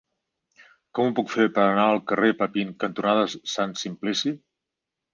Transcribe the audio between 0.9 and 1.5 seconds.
Com ho puc fer